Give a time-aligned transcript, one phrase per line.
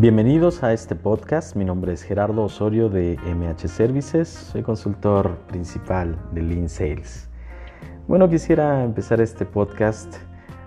[0.00, 1.54] Bienvenidos a este podcast.
[1.54, 4.30] Mi nombre es Gerardo Osorio de MH Services.
[4.30, 7.28] Soy consultor principal de Lean Sales.
[8.08, 10.16] Bueno, quisiera empezar este podcast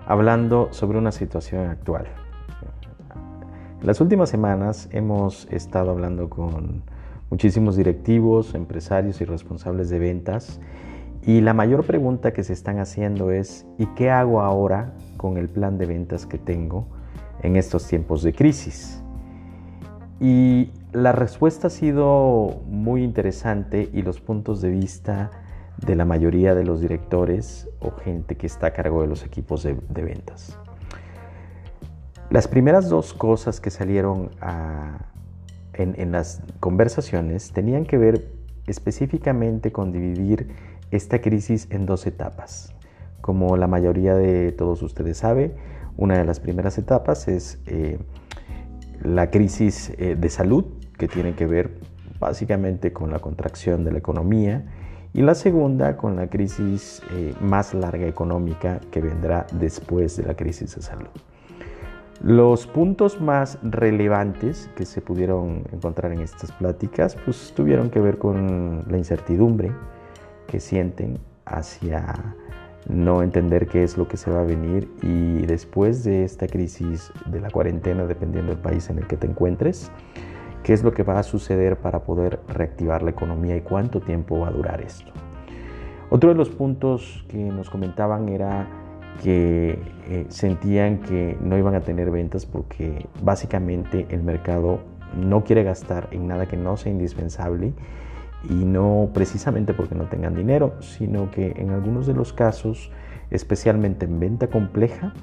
[0.06, 2.06] hablando sobre una situación actual.
[3.82, 6.84] En las últimas semanas hemos estado hablando con
[7.32, 10.62] muchísimos directivos, empresarios y responsables de ventas
[11.24, 15.50] y la mayor pregunta que se están haciendo es ¿y qué hago ahora con el
[15.50, 16.86] plan de ventas que tengo
[17.42, 19.03] en estos tiempos de crisis?
[20.24, 25.32] Y la respuesta ha sido muy interesante y los puntos de vista
[25.86, 29.64] de la mayoría de los directores o gente que está a cargo de los equipos
[29.64, 30.58] de, ventas.
[32.30, 34.32] Las primeras dos cosas que salieron
[35.74, 38.32] en, las conversaciones tenían que ver
[38.66, 40.56] específicamente con dividir
[40.92, 42.74] esta crisis en dos etapas.
[43.20, 45.54] Como la mayoría de todos ustedes sabe,
[45.98, 48.00] una de las primeras etapas es eh,
[49.04, 50.66] la crisis eh, de salud,
[50.98, 51.72] que tiene que ver
[52.20, 54.66] básicamente con la contracción de la economía,
[55.14, 60.36] y la segunda con la crisis eh, más larga económica que vendrá después de la
[60.36, 61.10] crisis de salud.
[62.24, 68.18] Los puntos más relevantes que se pudieron encontrar en estas pláticas pues tuvieron que ver
[68.18, 69.72] con la incertidumbre
[70.48, 72.36] que sienten hacia
[72.88, 77.12] no entender qué es lo que se va a venir y después de esta crisis
[77.26, 79.92] de la cuarentena, dependiendo del país en el que te encuentres,
[80.64, 84.40] qué es lo que va a suceder para poder reactivar la economía y cuánto tiempo
[84.40, 85.12] va a durar esto.
[86.10, 88.68] Otro de los puntos que nos comentaban era
[89.22, 94.80] que eh, sentían que no iban a tener ventas porque básicamente el mercado
[95.16, 97.74] no quiere gastar en nada que no sea indispensable
[98.50, 102.92] y no precisamente porque no tengan dinero, sino que en algunos de los casos,
[103.32, 105.14] especialmente en venta compleja,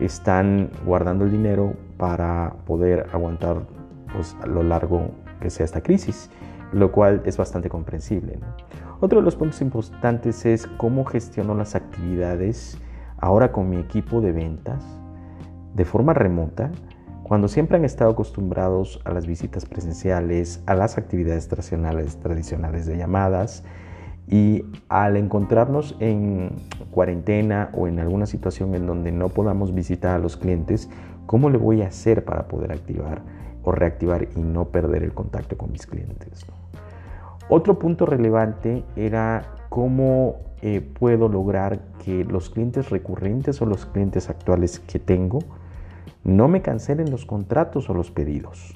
[0.00, 3.62] están guardando el dinero para poder aguantar
[4.12, 6.30] pues, a lo largo que sea esta crisis,
[6.72, 8.38] lo cual es bastante comprensible.
[9.00, 12.78] Otro de los puntos importantes es cómo gestiono las actividades
[13.18, 14.84] ahora con mi equipo de ventas
[15.74, 16.70] de forma remota
[17.28, 22.96] cuando siempre han estado acostumbrados a las visitas presenciales, a las actividades tradicionales, tradicionales de
[22.96, 23.64] llamadas,
[24.26, 26.52] y al encontrarnos en
[26.90, 30.88] cuarentena o en alguna situación en donde no podamos visitar a los clientes,
[31.26, 33.22] ¿cómo le voy a hacer para poder activar
[33.62, 36.46] o reactivar y no perder el contacto con mis clientes?
[37.50, 44.30] Otro punto relevante era cómo eh, puedo lograr que los clientes recurrentes o los clientes
[44.30, 45.40] actuales que tengo
[46.24, 48.74] no me cancelen los contratos o los pedidos.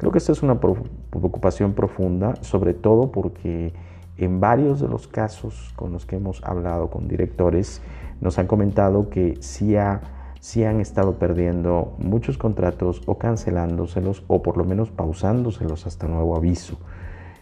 [0.00, 3.74] Creo que esta es una preocupación profunda, sobre todo porque
[4.16, 7.82] en varios de los casos con los que hemos hablado con directores,
[8.20, 14.64] nos han comentado que sí, han estado perdiendo muchos contratos o cancelándoselos o por lo
[14.64, 16.78] menos pausándoselos hasta nuevo aviso.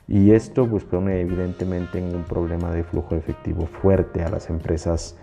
[0.07, 5.17] Y esto pues pone evidentemente en un problema de flujo efectivo fuerte a las empresas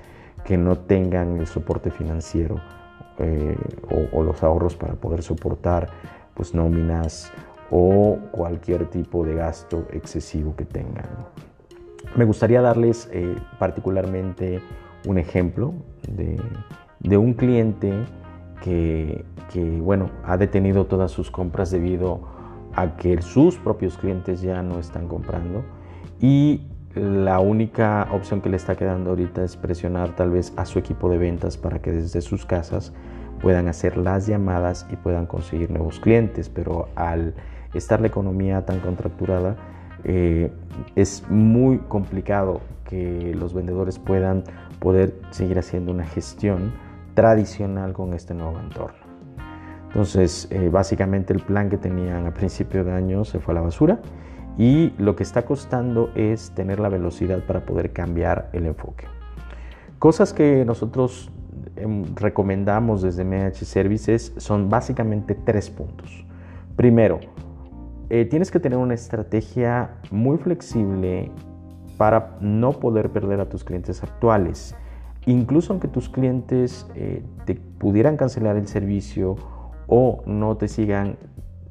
[0.45, 2.61] que no tengan el soporte financiero
[3.19, 3.57] eh,
[4.11, 5.89] o, los ahorros para poder soportar
[6.33, 7.31] pues nóminas
[7.71, 11.07] o cualquier tipo de gasto excesivo que tengan.
[12.15, 14.61] Me gustaría darles eh, particularmente
[15.07, 15.73] un ejemplo
[16.09, 17.93] de, un cliente
[18.61, 22.21] que, que, bueno, ha detenido todas sus compras debido
[22.73, 25.63] a que sus propios clientes ya no están comprando
[26.19, 30.79] y la única opción que le está quedando ahorita es presionar tal vez a su
[30.79, 32.94] equipo de ventas para que desde sus casas
[33.41, 37.34] puedan hacer las llamadas y puedan conseguir nuevos clientes, pero al
[37.73, 39.57] estar la economía tan contracturada,
[40.05, 40.51] eh,
[40.95, 44.44] es muy complicado que los vendedores puedan
[44.79, 46.72] poder seguir haciendo una gestión
[47.13, 49.05] tradicional con este nuevo entorno.
[49.88, 53.61] Entonces, eh, básicamente el plan que tenían a principio de año se fue a la
[53.61, 54.00] basura
[54.57, 59.05] y lo que está costando es tener la velocidad para poder cambiar el enfoque.
[59.99, 61.31] Cosas que nosotros
[61.75, 66.25] em, recomendamos desde MH Services son básicamente tres puntos.
[66.75, 67.19] Primero,
[68.09, 71.31] eh, tienes que tener una estrategia muy flexible
[71.97, 74.75] para no poder perder a tus clientes actuales.
[75.25, 79.37] Incluso aunque tus clientes eh, te pudieran cancelar el servicio
[79.87, 81.17] o no te sigan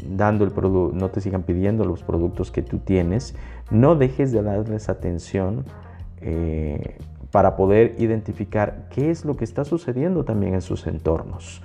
[0.08, 3.34] dando el producto, no te sigan pidiendo los productos que tú tienes,
[3.70, 5.64] no dejes de darles atención
[6.20, 6.96] eh,
[7.30, 11.62] para poder identificar qué es lo que está sucediendo también en sus entornos.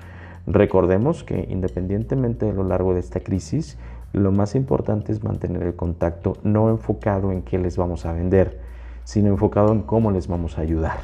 [0.48, 3.78] Recordemos que independientemente de lo largo de esta crisis,
[4.14, 8.60] lo más importante es mantener el contacto no enfocado en qué les vamos a vender,
[9.04, 10.98] sino enfocado en cómo les vamos a ayudar.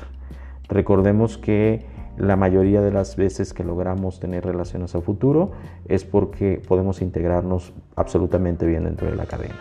[0.67, 1.85] Recordemos que
[2.17, 5.51] la mayoría de las veces que logramos tener relaciones a futuro
[5.87, 9.59] es porque podemos integrarnos absolutamente bien dentro de la cadena.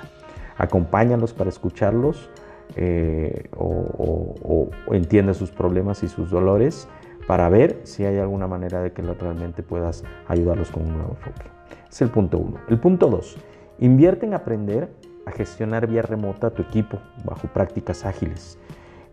[0.57, 2.31] Acompáñalos para escucharlos
[2.77, 6.89] eh, o, entiende sus problemas y sus dolores
[7.27, 11.49] para ver si hay alguna manera de que realmente puedas ayudarlos con un nuevo enfoque.
[11.91, 12.59] Es el punto uno.
[12.69, 13.37] El punto dos,
[13.79, 14.91] invierte en aprender
[15.27, 18.59] a gestionar vía remota tu equipo bajo prácticas ágiles.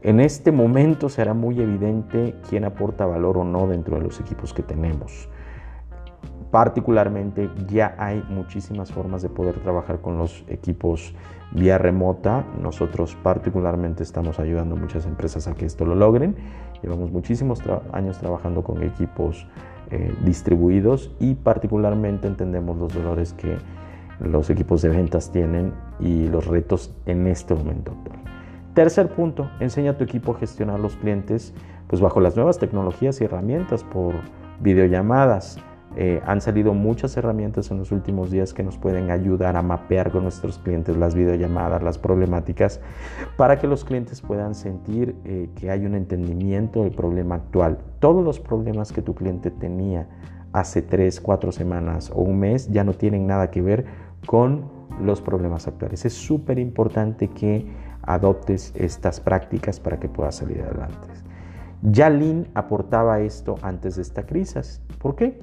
[0.03, 4.51] En este momento será muy evidente quién aporta valor o no dentro de los equipos
[4.51, 5.29] que tenemos.
[6.49, 11.13] Particularmente ya hay muchísimas formas de poder trabajar con los equipos
[11.51, 12.43] vía remota.
[12.59, 16.35] Nosotros particularmente estamos ayudando a muchas empresas a que esto lo logren.
[16.81, 17.61] Llevamos muchísimos
[17.93, 19.45] años trabajando con equipos
[19.91, 23.55] eh, distribuidos y particularmente entendemos los dolores que
[24.19, 27.93] los equipos de ventas tienen y los retos en este momento
[28.73, 31.53] Tercer punto, enseña a tu equipo a gestionar los clientes
[31.87, 34.13] pues bajo las nuevas tecnologías y herramientas por
[34.61, 35.57] videollamadas.
[35.97, 40.09] Eh, han salido muchas herramientas en los últimos días que nos pueden ayudar a mapear
[40.09, 42.79] con nuestros clientes las videollamadas, las problemáticas,
[43.35, 47.77] para que los clientes puedan sentir eh, que hay un entendimiento del problema actual.
[47.99, 50.07] Todos los problemas que tu cliente tenía
[50.53, 53.83] hace tres, cuatro semanas o un mes ya no tienen nada que ver
[54.25, 54.63] con
[55.01, 56.05] los problemas actuales.
[56.05, 57.65] Es súper importante que
[58.03, 61.07] adoptes estas prácticas para que puedas salir adelante.
[61.81, 64.81] Ya Lean aportaba esto antes de esta crisis.
[64.99, 65.39] ¿Por qué?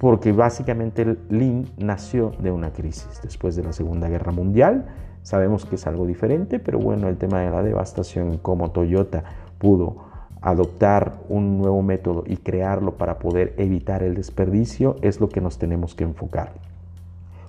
[0.00, 4.86] Porque básicamente el nació de una crisis después de la Segunda Guerra Mundial.
[5.22, 9.24] Sabemos que es algo diferente, pero bueno, el tema de la devastación, como Toyota
[9.58, 10.08] pudo
[10.40, 15.58] adoptar un nuevo método y crearlo para poder evitar el desperdicio, es lo que nos
[15.58, 16.52] tenemos que enfocar.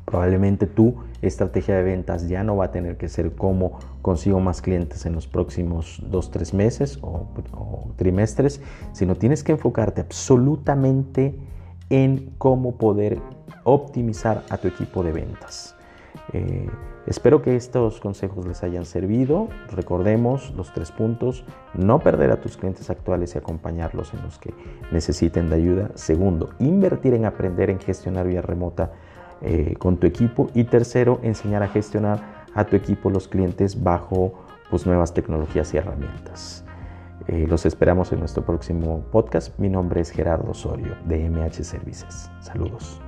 [0.10, 4.60] Probablemente tu estrategia de ventas ya no va a tener que ser cómo consigo más
[4.60, 7.28] clientes en los próximos dos, tres meses o,
[7.96, 8.60] trimestres,
[8.92, 11.36] sino tienes que enfocarte absolutamente
[11.92, 13.22] en cómo poder
[13.66, 15.76] optimizar a tu equipo de ventas.
[16.34, 16.68] Eh,
[17.06, 19.48] espero que estos consejos les hayan servido.
[19.72, 21.46] Recordemos los tres puntos.
[21.76, 24.56] No perder a tus clientes actuales y acompañarlos en los que
[24.92, 25.92] necesiten de ayuda.
[25.94, 28.92] Segundo, invertir en aprender en gestionar vía remota
[29.42, 30.50] eh, con tu equipo.
[30.54, 34.34] Y tercero, enseñar a gestionar a tu equipo los clientes bajo
[34.70, 36.64] pues, nuevas tecnologías y herramientas.
[37.28, 39.58] Eh, los esperamos en nuestro próximo podcast.
[39.60, 42.32] Mi nombre es Gerardo Osorio de MH Services.
[42.42, 43.00] Saludos.